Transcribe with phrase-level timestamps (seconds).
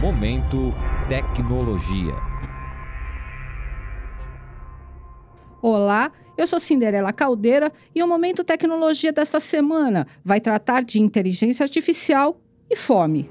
[0.00, 0.72] Momento
[1.10, 2.14] Tecnologia.
[5.60, 11.64] Olá, eu sou Cinderela Caldeira e o Momento Tecnologia desta semana vai tratar de inteligência
[11.64, 12.40] artificial
[12.70, 13.30] e fome.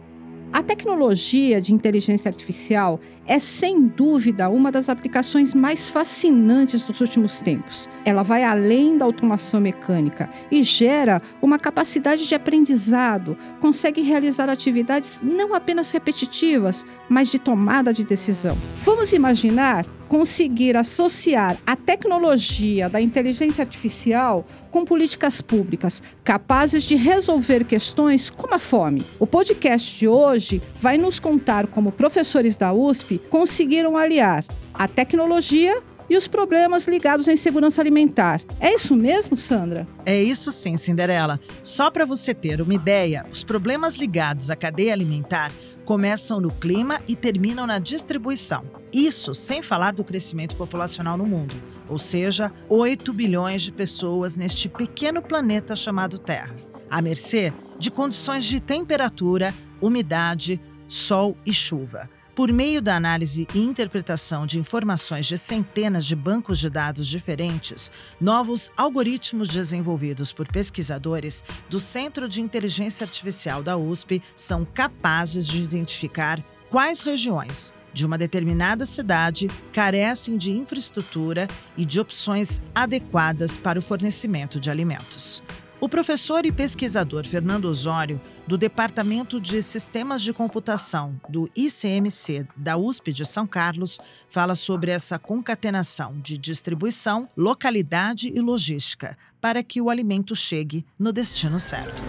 [0.53, 2.99] A tecnologia de inteligência artificial
[3.29, 7.87] é sem dúvida uma das aplicações mais fascinantes dos últimos tempos.
[8.03, 15.21] Ela vai além da automação mecânica e gera uma capacidade de aprendizado, consegue realizar atividades
[15.21, 18.57] não apenas repetitivas, mas de tomada de decisão.
[18.79, 27.63] Vamos imaginar conseguir associar a tecnologia da inteligência artificial com políticas públicas capazes de resolver
[27.63, 29.05] questões como a fome.
[29.19, 35.81] O podcast de hoje vai nos contar como professores da USP conseguiram aliar a tecnologia
[36.09, 38.41] e os problemas ligados à insegurança alimentar.
[38.59, 39.87] É isso mesmo, Sandra?
[40.05, 41.39] É isso sim, Cinderela.
[41.61, 45.51] Só para você ter uma ideia, os problemas ligados à cadeia alimentar
[45.85, 48.63] começam no clima e terminam na distribuição.
[48.91, 51.55] Isso sem falar do crescimento populacional no mundo,
[51.87, 56.55] ou seja, 8 bilhões de pessoas neste pequeno planeta chamado Terra,
[56.89, 62.09] à mercê de condições de temperatura, umidade, sol e chuva.
[62.39, 67.91] Por meio da análise e interpretação de informações de centenas de bancos de dados diferentes,
[68.17, 75.61] novos algoritmos desenvolvidos por pesquisadores do Centro de Inteligência Artificial da USP são capazes de
[75.61, 83.79] identificar quais regiões de uma determinada cidade carecem de infraestrutura e de opções adequadas para
[83.79, 85.43] o fornecimento de alimentos.
[85.81, 92.75] O professor e pesquisador Fernando Osório, do Departamento de Sistemas de Computação do ICMC da
[92.75, 93.97] USP de São Carlos,
[94.29, 101.13] fala sobre essa concatenação de distribuição, localidade e logística para que o alimento chegue no
[101.13, 102.03] destino certo.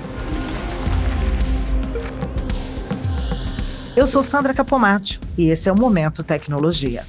[3.96, 7.04] Eu sou Sandra Capomatto e esse é o Momento Tecnologia.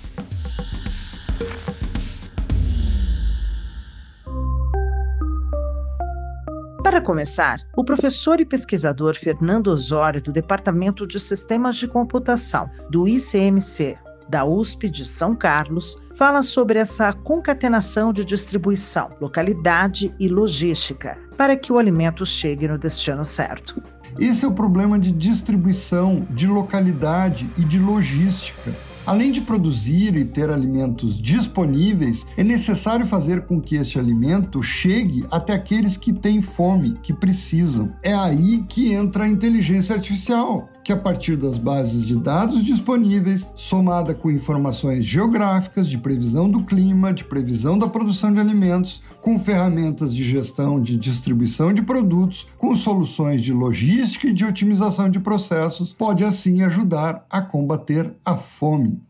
[6.91, 13.07] Para começar, o professor e pesquisador Fernando Osório, do Departamento de Sistemas de Computação do
[13.07, 13.97] ICMC,
[14.27, 21.55] da USP de São Carlos, fala sobre essa concatenação de distribuição, localidade e logística para
[21.55, 23.81] que o alimento chegue no destino certo.
[24.19, 28.75] Esse é o problema de distribuição, de localidade e de logística.
[29.05, 35.25] Além de produzir e ter alimentos disponíveis, é necessário fazer com que este alimento chegue
[35.31, 37.91] até aqueles que têm fome, que precisam.
[38.03, 43.47] É aí que entra a inteligência artificial que a partir das bases de dados disponíveis,
[43.55, 49.39] somada com informações geográficas, de previsão do clima, de previsão da produção de alimentos, com
[49.39, 55.19] ferramentas de gestão de distribuição de produtos, com soluções de logística e de otimização de
[55.19, 59.01] processos, pode assim ajudar a combater a fome.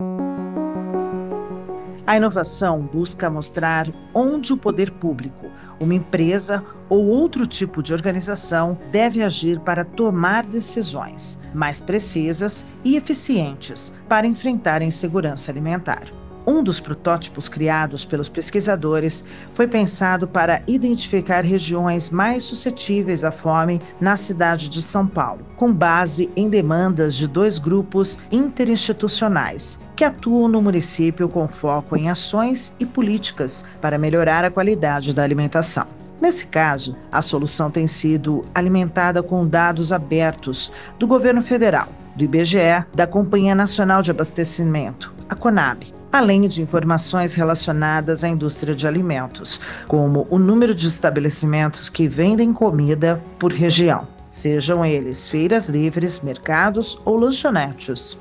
[2.05, 5.49] A inovação busca mostrar onde o poder público,
[5.79, 12.97] uma empresa ou outro tipo de organização deve agir para tomar decisões mais precisas e
[12.97, 16.20] eficientes para enfrentar a insegurança alimentar.
[16.45, 23.79] Um dos protótipos criados pelos pesquisadores foi pensado para identificar regiões mais suscetíveis à fome
[23.99, 30.47] na cidade de São Paulo, com base em demandas de dois grupos interinstitucionais que atuam
[30.47, 35.85] no município com foco em ações e políticas para melhorar a qualidade da alimentação.
[36.19, 42.85] Nesse caso, a solução tem sido alimentada com dados abertos do governo federal, do IBGE,
[42.93, 49.59] da Companhia Nacional de Abastecimento, a CONAB, além de informações relacionadas à indústria de alimentos,
[49.87, 56.99] como o número de estabelecimentos que vendem comida por região, sejam eles feiras livres, mercados
[57.05, 58.20] ou lanchonetes.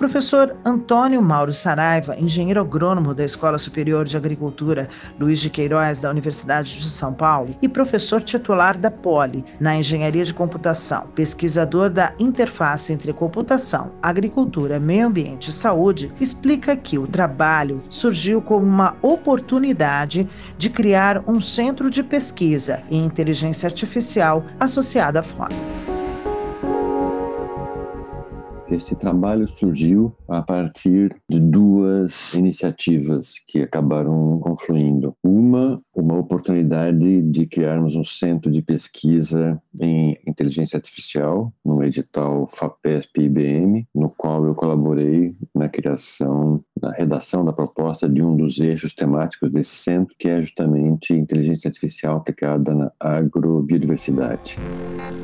[0.00, 4.88] Professor Antônio Mauro Saraiva, engenheiro agrônomo da Escola Superior de Agricultura
[5.18, 10.24] Luiz de Queiroz da Universidade de São Paulo e professor titular da Poli na Engenharia
[10.24, 17.06] de Computação, pesquisador da interface entre computação, agricultura, meio ambiente e saúde, explica que o
[17.06, 20.26] trabalho surgiu como uma oportunidade
[20.56, 25.89] de criar um centro de pesquisa em inteligência artificial associada à fome.
[28.70, 35.12] Esse trabalho surgiu a partir de duas iniciativas que acabaram confluindo.
[35.24, 43.22] Uma, uma oportunidade de criarmos um centro de pesquisa em inteligência artificial no edital FAPESP
[43.22, 48.94] IBM, no qual eu colaborei na criação, na redação da proposta de um dos eixos
[48.94, 54.58] temáticos desse centro, que é justamente inteligência artificial aplicada na agrobiodiversidade.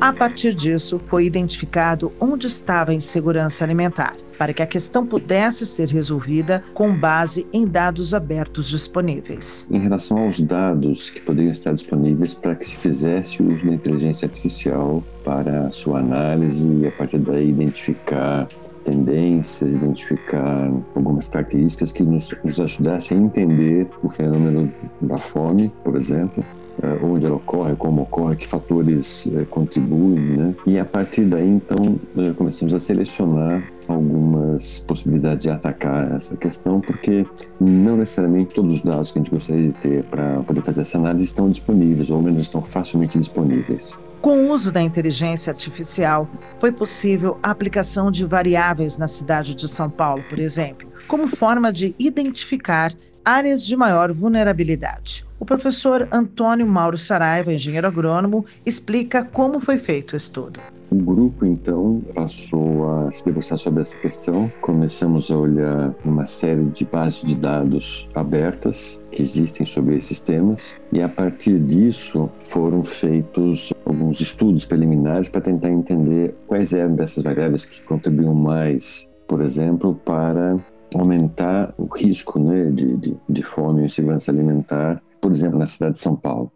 [0.00, 5.66] A partir disso, foi identificado onde estava a insegurança alimentar para que a questão pudesse
[5.66, 9.66] ser resolvida com base em dados abertos disponíveis.
[9.70, 14.28] Em relação aos dados que poderiam estar disponíveis para que se fizesse uso da inteligência
[14.36, 18.46] artificial para sua análise e a partir daí identificar
[18.84, 25.96] tendências, identificar algumas características que nos, nos ajudassem a entender o fenômeno da fome, por
[25.96, 26.44] exemplo,
[26.82, 30.54] eh, onde ela ocorre, como ocorre, que fatores eh, contribuem, né?
[30.66, 36.80] E a partir daí, então, eh, começamos a selecionar algumas possibilidades de atacar essa questão,
[36.80, 37.24] porque
[37.60, 40.98] não necessariamente todos os dados que a gente gostaria de ter para poder fazer essa
[40.98, 44.00] análise estão disponíveis, ou ao menos estão facilmente disponíveis.
[44.20, 46.28] Com o uso da inteligência artificial,
[46.58, 51.72] foi possível a aplicação de variáveis na cidade de São Paulo, por exemplo, como forma
[51.72, 52.92] de identificar
[53.26, 55.26] áreas de maior vulnerabilidade.
[55.40, 60.60] O professor Antônio Mauro Saraiva, engenheiro agrônomo, explica como foi feito o estudo.
[60.92, 64.50] O grupo, então, passou a se debruçar sobre essa questão.
[64.60, 70.80] Começamos a olhar uma série de bases de dados abertas que existem sobre esses temas,
[70.92, 77.24] e a partir disso foram feitos alguns estudos preliminares para tentar entender quais eram dessas
[77.24, 80.56] variáveis que contribuíam mais, por exemplo, para
[81.00, 85.94] aumentar o risco né, de, de, de fome e insegurança alimentar por exemplo, na cidade
[85.94, 86.52] de São Paulo.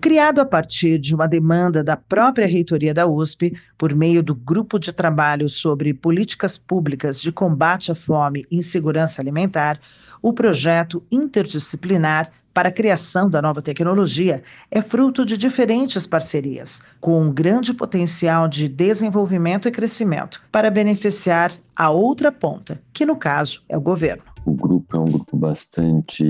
[0.00, 4.76] Criado a partir de uma demanda da própria reitoria da USP, por meio do Grupo
[4.76, 9.80] de Trabalho sobre Políticas Públicas de Combate à Fome e Insegurança Alimentar,
[10.20, 17.20] o projeto interdisciplinar para a criação da nova tecnologia é fruto de diferentes parcerias, com
[17.20, 23.62] um grande potencial de desenvolvimento e crescimento, para beneficiar a outra ponta, que no caso
[23.68, 24.22] é o governo.
[24.46, 26.24] O grupo é um grupo bastante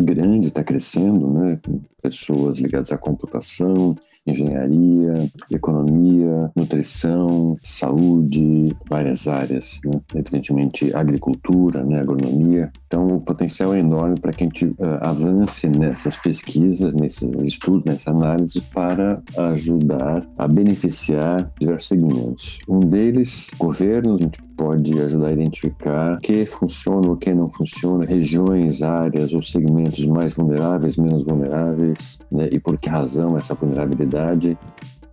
[0.00, 1.58] grande, está crescendo, né?
[1.62, 3.94] Com pessoas ligadas à computação,
[4.30, 5.14] engenharia,
[5.50, 10.00] economia, nutrição, saúde, várias áreas, né?
[10.14, 12.00] evidentemente agricultura, né?
[12.00, 12.70] agronomia.
[12.86, 17.84] Então, o potencial é enorme para que a gente uh, avance nessas pesquisas, nesses estudos,
[17.84, 19.22] nessa análise, para
[19.52, 22.58] ajudar a beneficiar diversos segmentos.
[22.68, 27.48] Um deles, governos, a gente pode ajudar a identificar o que funciona, o que não
[27.48, 32.46] funciona, regiões, áreas ou segmentos mais vulneráveis, menos vulneráveis, né?
[32.52, 34.58] e por que razão essa vulnerabilidade.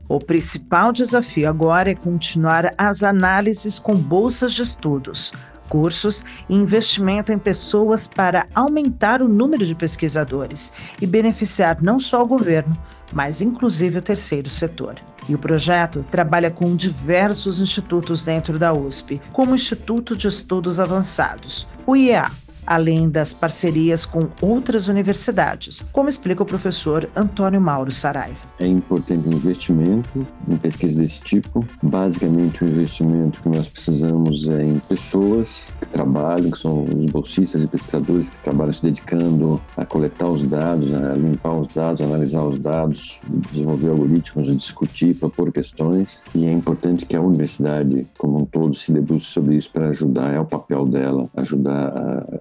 [0.10, 5.32] O principal desafio agora é continuar as análises com bolsas de estudos,
[5.70, 12.22] cursos e investimento em pessoas para aumentar o número de pesquisadores e beneficiar não só
[12.22, 12.76] o governo,
[13.14, 14.96] mas inclusive o terceiro setor.
[15.28, 20.80] E o projeto trabalha com diversos institutos dentro da USP, como o Instituto de Estudos
[20.80, 22.26] Avançados, o IEA,
[22.68, 28.36] além das parcerias com outras universidades, como explica o professor Antônio Mauro Saraiva.
[28.60, 31.66] É importante investimento em pesquisa desse tipo.
[31.82, 37.64] Basicamente, o investimento que nós precisamos é em pessoas que trabalham, que são os bolsistas
[37.64, 42.06] e pesquisadores que trabalham se dedicando a coletar os dados, a limpar os dados, a
[42.06, 43.22] analisar os dados,
[43.52, 46.22] desenvolver algoritmos, discutir, propor questões.
[46.36, 50.34] E é importante que a universidade, como um todo, se debruce sobre isso para ajudar,
[50.34, 51.90] é o papel dela, ajudar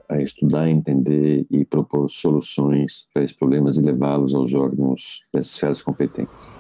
[0.09, 5.21] a, a a estudar, entender e propor soluções para esses problemas e levá-los aos órgãos
[5.33, 6.59] das esferas competentes.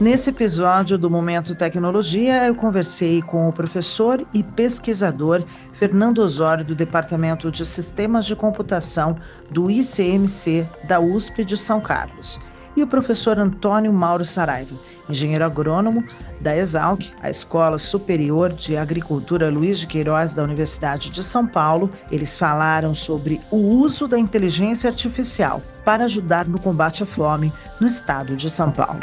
[0.00, 6.76] Nesse episódio do Momento Tecnologia, eu conversei com o professor e pesquisador Fernando Osório, do
[6.76, 9.16] Departamento de Sistemas de Computação
[9.50, 12.38] do ICMC da USP de São Carlos,
[12.78, 14.76] e o professor Antônio Mauro Saraiva,
[15.08, 16.04] engenheiro agrônomo
[16.40, 21.90] da Exalc, a Escola Superior de Agricultura Luiz de Queiroz da Universidade de São Paulo.
[22.10, 27.86] Eles falaram sobre o uso da inteligência artificial para ajudar no combate à fome no
[27.86, 29.02] estado de São Paulo.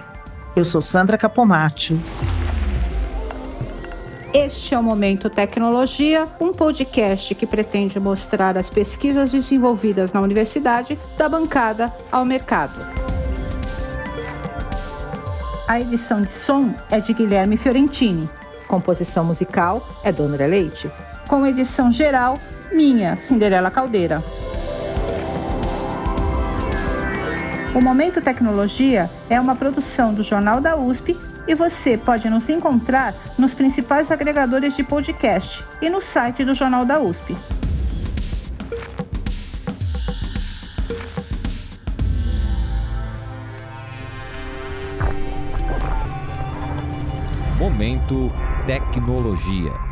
[0.55, 1.99] Eu sou Sandra Capomatti.
[4.33, 10.97] Este é o Momento Tecnologia, um podcast que pretende mostrar as pesquisas desenvolvidas na universidade
[11.17, 13.04] da bancada ao mercado.
[15.67, 18.29] A edição de som é de Guilherme Fiorentini.
[18.67, 20.91] Composição musical é do André Leite.
[21.27, 22.37] Com edição geral,
[22.71, 24.23] minha, Cinderela Caldeira.
[27.73, 31.17] O Momento Tecnologia é uma produção do Jornal da USP
[31.47, 36.85] e você pode nos encontrar nos principais agregadores de podcast e no site do Jornal
[36.85, 37.35] da USP.
[47.57, 48.29] Momento
[48.67, 49.84] Tecnologia.